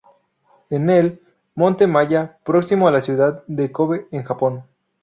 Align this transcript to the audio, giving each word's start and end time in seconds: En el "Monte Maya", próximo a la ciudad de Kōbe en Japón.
En 0.71 0.89
el 0.89 1.21
"Monte 1.53 1.85
Maya", 1.85 2.39
próximo 2.43 2.87
a 2.87 2.91
la 2.91 3.01
ciudad 3.01 3.43
de 3.45 3.71
Kōbe 3.71 4.07
en 4.09 4.23
Japón. 4.23 4.63